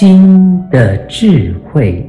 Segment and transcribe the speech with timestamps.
[0.00, 2.08] 心的智慧。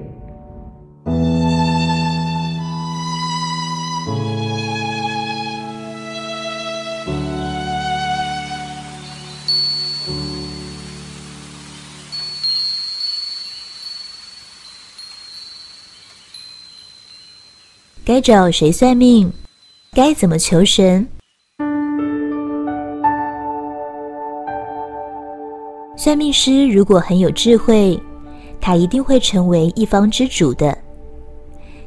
[18.06, 19.34] 该找谁算命？
[19.94, 21.08] 该怎么求神？
[26.20, 27.98] 命师如果很有智慧，
[28.60, 30.78] 他一定会成为一方之主的。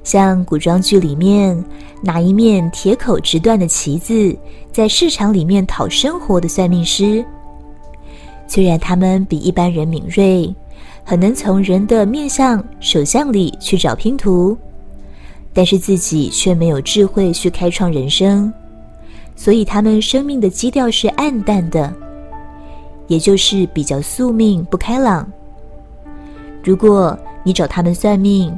[0.03, 1.63] 像古装剧里面
[2.01, 4.35] 拿一面铁口直断的旗子，
[4.73, 7.23] 在市场里面讨生活的算命师，
[8.49, 10.53] 虽然他们比一般人敏锐，
[11.05, 14.57] 很能从人的面相、手相里去找拼图，
[15.53, 18.51] 但是自己却没有智慧去开创人生，
[19.37, 21.95] 所以他们生命的基调是暗淡的。
[23.07, 25.31] 也就是比较宿命不开朗。
[26.63, 28.57] 如果你找他们算命，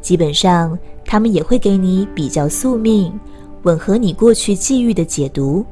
[0.00, 3.12] 基本上他们也会给你比较宿命、
[3.62, 5.64] 吻合你过去际遇的解读，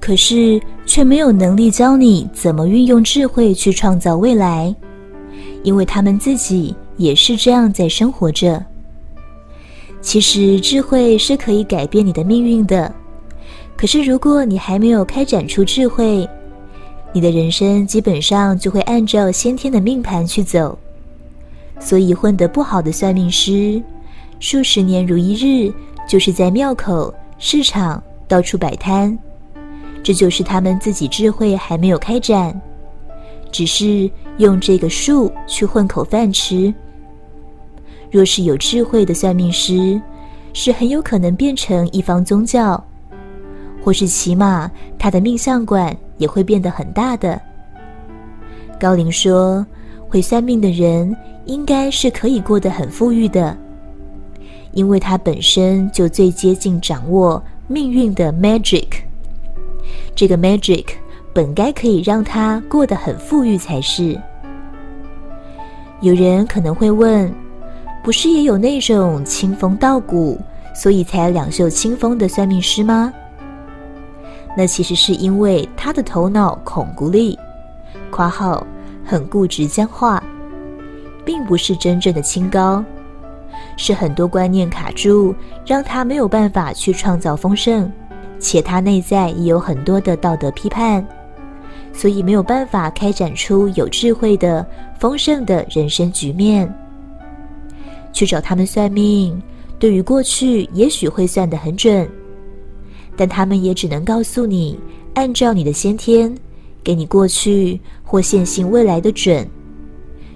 [0.00, 4.74] 可是却没有能力教你怎么运用智慧去创造未来，
[5.62, 8.64] 因为他们自己也是这样在生活着。
[10.00, 12.92] 其实智慧是可以改变你的命运的，
[13.76, 16.26] 可是如果你还没有开展出智慧，
[17.12, 20.78] 你的人生基本上就会按照先天的命盘去走，
[21.80, 23.82] 所以混得不好的算命师，
[24.40, 25.72] 数十年如一日，
[26.06, 29.18] 就是在庙口、市场到处摆摊，
[30.02, 32.60] 这就是他们自己智慧还没有开展，
[33.50, 36.72] 只是用这个术去混口饭吃。
[38.10, 40.00] 若是有智慧的算命师，
[40.52, 42.82] 是很有可能变成一方宗教。
[43.80, 47.40] 或是起码他的命相馆也会变得很大的。
[48.78, 49.64] 高灵说，
[50.08, 51.16] 会算命的人
[51.46, 53.56] 应该是可以过得很富裕的，
[54.72, 58.86] 因为他本身就最接近掌握命运的 magic。
[60.14, 60.84] 这个 magic
[61.32, 64.20] 本该可以让他过得很富裕才是。
[66.00, 67.32] 有人可能会问，
[68.04, 70.38] 不是也有那种清风道骨，
[70.74, 73.12] 所以才两袖清风的算命师吗？
[74.58, 77.38] 那其实是因为他的头脑孔骨力，
[78.10, 78.66] 括号
[79.04, 80.20] 很固执僵化，
[81.24, 82.84] 并不是真正的清高，
[83.76, 85.32] 是很多观念卡住，
[85.64, 87.88] 让他没有办法去创造丰盛，
[88.40, 91.06] 且他内在也有很多的道德批判，
[91.92, 94.66] 所以没有办法开展出有智慧的
[94.98, 96.68] 丰盛的人生局面。
[98.12, 99.40] 去找他们算命，
[99.78, 102.10] 对于过去也许会算得很准。
[103.18, 104.78] 但他们也只能告诉你，
[105.14, 106.32] 按照你的先天，
[106.84, 109.44] 给你过去或现行未来的准，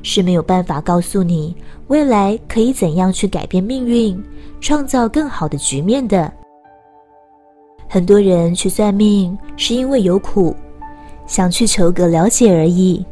[0.03, 1.54] 是没有办法告诉你
[1.87, 4.20] 未来可以怎样去改变命运，
[4.60, 6.31] 创造更好的局面的。
[7.88, 10.53] 很多人去算命是因为有苦，
[11.25, 13.06] 想去求个了解而已，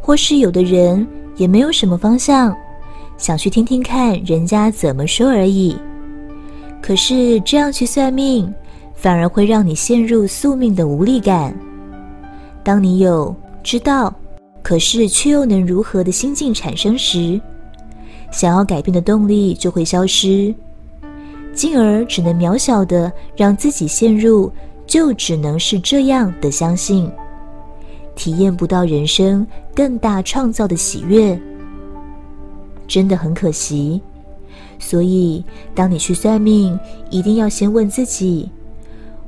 [0.00, 1.04] 或是有的人
[1.36, 2.56] 也没有什么方向，
[3.18, 5.76] 想去听听看人家怎么说而已。
[6.82, 8.50] 可是这样去算命，
[9.00, 11.56] 反而会让你陷入宿命的无力感。
[12.62, 14.14] 当你有知道，
[14.62, 17.40] 可是却又能如何的心境产生时，
[18.30, 20.54] 想要改变的动力就会消失，
[21.54, 24.52] 进而只能渺小的让自己陷入
[24.86, 27.10] 就只能是这样的相信，
[28.14, 31.40] 体验不到人生更大创造的喜悦，
[32.86, 33.98] 真的很可惜。
[34.78, 35.42] 所以，
[35.74, 36.78] 当你去算命，
[37.08, 38.50] 一定要先问自己：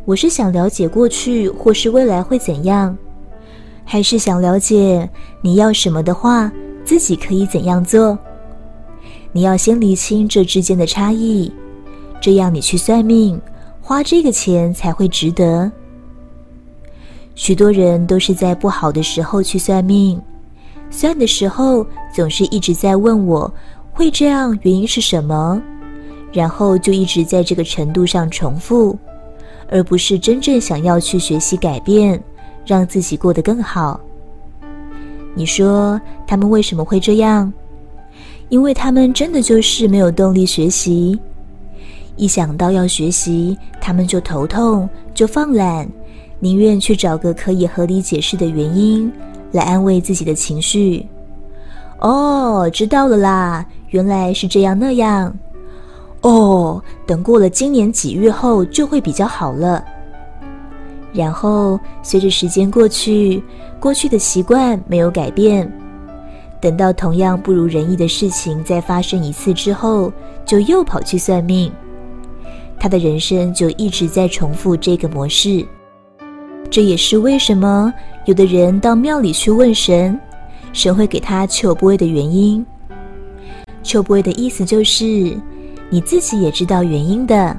[0.05, 2.97] 我是想了解过去或是未来会怎样，
[3.85, 5.09] 还是想了解
[5.41, 6.51] 你要什么的话，
[6.85, 8.19] 自己可以怎样做？
[9.31, 11.53] 你要先厘清这之间的差异，
[12.21, 13.41] 这样你去算命，
[13.81, 15.71] 花这个钱才会值得。
[17.35, 20.21] 许多人都是在不好的时候去算命，
[20.91, 23.53] 算的时候总是一直在问我。
[23.93, 25.62] 会这样，原因是什么？
[26.32, 28.99] 然后就一直在这个程度上重复，
[29.73, 32.23] 而不是真正想要去学习改变，
[32.67, 33.99] 让自己过得更好。
[35.35, 37.51] 你说他们为什么会这样？
[38.51, 41.19] 因为他们真的就是没有动力学习，
[42.17, 45.89] 一想到要学习，他们就头痛，就放懒，
[46.39, 49.11] 宁愿去找个可以合理解释的原因
[49.53, 51.07] 来安慰自己的情绪。
[52.01, 53.65] 哦，知道了啦。
[53.89, 55.35] 原来是这样那样，
[56.23, 59.85] 哦，等过了今年几月后就会比较好了。
[61.13, 63.43] 然后随着时间过去，
[63.79, 65.71] 过去的习惯没有改变，
[66.61, 70.13] 等到同样不如人意的事情再发生一次之后，
[70.47, 71.71] 就又跑去算命。
[72.79, 75.65] 他的人生就一直在重复这个模式。
[76.71, 77.93] 这也是为什么
[78.25, 80.19] 有的人到庙里去问神，
[80.73, 82.65] 神会给他求不会的原因。
[83.83, 85.37] 求不会的意思就是
[85.93, 87.55] 你自己也知道原因的，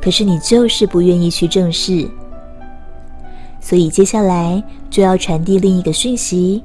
[0.00, 2.08] 可是你就是不愿意去正视。
[3.60, 6.62] 所以接下来就要传递另一个讯息。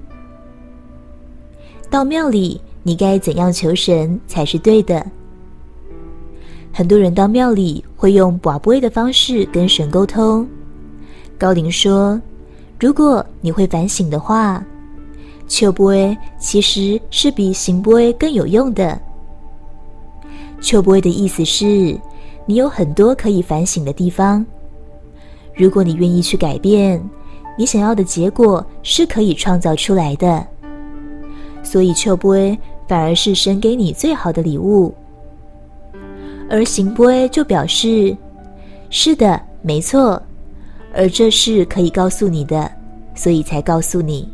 [1.89, 5.03] 到庙里，你该怎样求神才是对的？
[6.71, 10.47] 很多人到庙里会用跋杯的方式跟神沟通。
[11.39, 12.21] 高灵说
[12.79, 14.63] ：“如果你会反省的话，
[15.47, 19.01] 求杯其实是比行杯更有用的。
[20.61, 21.97] 求杯的意思是，
[22.45, 24.45] 你有很多可以反省的地方。
[25.55, 27.01] 如果你愿意去改变，
[27.57, 30.45] 你想要的结果是可以创造出来的。”
[31.61, 32.57] 所以，求杯
[32.87, 34.93] 反而是神给你最好的礼物，
[36.49, 38.15] 而行杯就表示
[38.89, 40.21] 是的，没错，
[40.93, 42.71] 而这是可以告诉你的，
[43.13, 44.27] 所以才告诉你。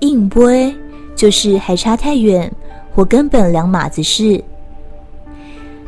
[0.00, 0.74] 应杯
[1.14, 2.52] 就是还差太远，
[2.92, 4.42] 或根本两码子事。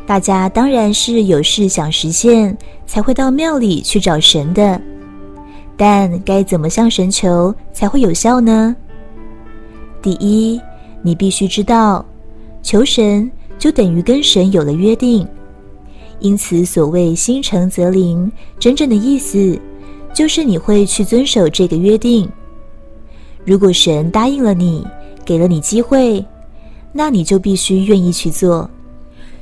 [0.07, 4.81] 大家当然是有事想实现，才会到庙里去找神的，
[5.75, 8.73] 但该怎么向神求才会有效呢？
[10.01, 10.61] 第一，
[11.01, 12.05] 你必须知道，
[12.63, 15.27] 求神就等于跟神有了约定，
[16.19, 19.59] 因此所谓心诚则灵，真正的意思
[20.13, 22.29] 就是你会去遵守这个约定。
[23.43, 24.87] 如果神答应了你，
[25.25, 26.25] 给了你机会，
[26.93, 28.69] 那你就必须愿意去做。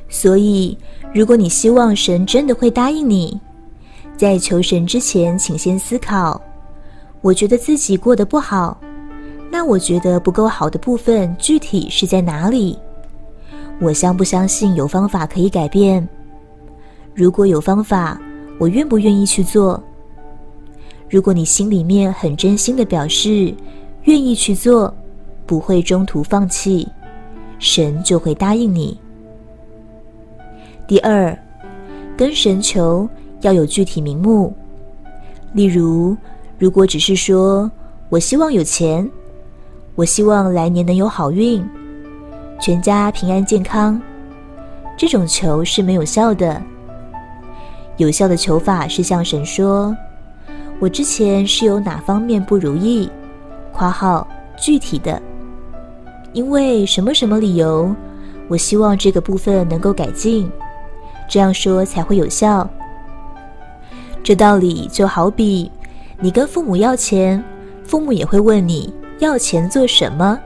[0.08, 0.76] 所以，
[1.12, 3.40] 如果你希望神真的会答应你，
[4.16, 6.40] 在求神之前，请先思考：
[7.20, 8.78] 我觉得自己过得不好。
[9.50, 12.78] 那我觉得不够好的部分具体是在哪里？
[13.80, 16.06] 我相不相信有方法可以改变？
[17.14, 18.20] 如果有方法，
[18.58, 19.82] 我愿不愿意去做？
[21.08, 23.54] 如果你心里面很真心的表示
[24.04, 24.92] 愿意去做，
[25.46, 26.88] 不会中途放弃，
[27.58, 28.98] 神就会答应你。
[30.86, 31.36] 第二，
[32.16, 33.08] 跟神求
[33.40, 34.54] 要有具体名目，
[35.52, 36.16] 例如，
[36.58, 37.68] 如果只是说
[38.08, 39.08] 我希望有钱。
[39.96, 41.66] 我希望来年能有好运，
[42.60, 44.00] 全家平安健康。
[44.94, 46.62] 这种求是没有效的。
[47.96, 49.96] 有效的求法是向神说
[50.78, 53.10] ：“我之前是有哪方面不如意
[53.72, 55.20] ？”（括号具体的）
[56.34, 57.92] 因为什么什么理由？
[58.48, 60.48] 我希望这个部分能够改进，
[61.28, 62.68] 这样说才会有效。
[64.22, 65.70] 这道理就好比
[66.20, 67.42] 你跟父母要钱，
[67.84, 68.92] 父母也会问你。
[69.18, 70.38] 要钱做什么？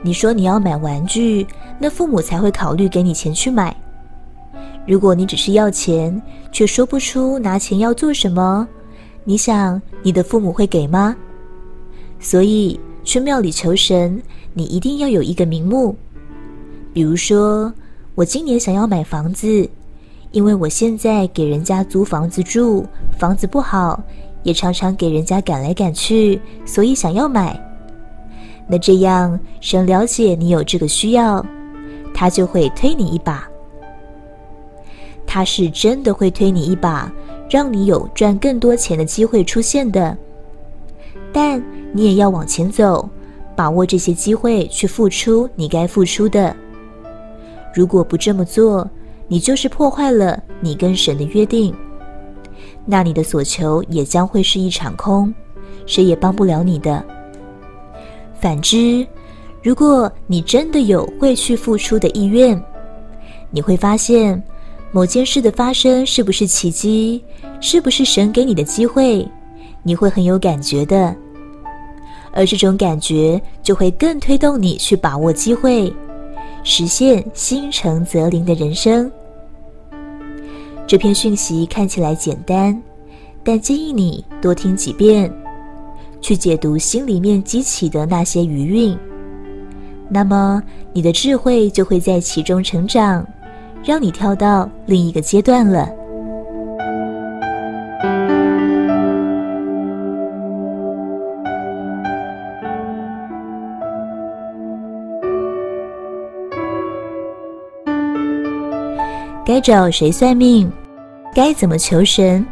[0.00, 1.44] 你说你要买玩具，
[1.76, 3.74] 那父母才会考虑给你钱去买。
[4.86, 8.66] 如果你只是要钱，却说不出拿钱要做什么，
[9.24, 11.16] 你想你的父母会给吗？
[12.20, 14.22] 所以去庙里求神，
[14.54, 15.96] 你一定要有一个名目。
[16.92, 17.72] 比如说，
[18.14, 19.68] 我今年想要买房子，
[20.32, 22.86] 因为我现在给人家租房子住，
[23.18, 24.00] 房子不好，
[24.42, 27.60] 也常常给人家赶来赶去，所以想要买。
[28.68, 31.44] 那这样，神了解你有这个需要，
[32.14, 33.48] 他就会推你一把。
[35.26, 37.12] 他是真的会推你一把，
[37.48, 40.16] 让你有赚更多钱的机会出现的。
[41.32, 41.60] 但
[41.92, 43.08] 你也要往前走，
[43.56, 46.54] 把握这些机会去付出你该付出的。
[47.74, 48.88] 如果不这么做，
[49.30, 51.72] 你就是破坏了你跟神的约定，
[52.84, 55.32] 那你的所求也将会是一场空，
[55.86, 57.00] 谁也帮不了你的。
[58.40, 59.06] 反之，
[59.62, 62.60] 如果你真的有会去付出的意愿，
[63.52, 64.42] 你会发现
[64.90, 67.22] 某件事的发生是不是奇迹，
[67.60, 69.24] 是不是神给你的机会，
[69.84, 71.14] 你会很有感觉的。
[72.32, 75.92] 而这种感觉就会更推动你去把握机会，
[76.64, 79.08] 实现心诚则灵的人生。
[80.90, 82.76] 这篇讯息看起来简单，
[83.44, 85.32] 但建议你多听几遍。
[86.20, 88.98] 去解读心里面激起的那些余韵，
[90.08, 90.60] 那么
[90.92, 93.24] 你的智慧就会在其中成长，
[93.84, 95.88] 让你跳到另一个阶段了。
[109.46, 110.70] 该找谁算命？
[111.32, 112.44] 该怎么求神？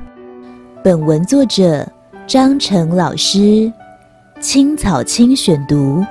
[0.84, 1.84] 本文作者
[2.28, 3.72] 张成老师，
[4.40, 6.04] 青草青选读。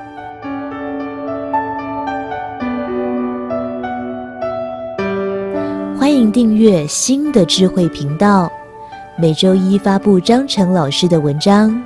[5.97, 8.51] 欢迎订阅新的智慧频道，
[9.17, 11.81] 每周一发布张成老师的文章。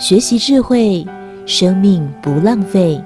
[0.00, 1.06] 学习智慧，
[1.46, 3.00] 生命不浪费。